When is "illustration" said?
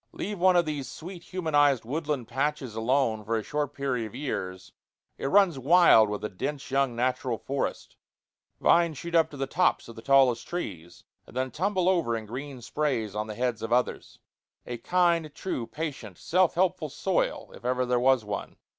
14.65-14.81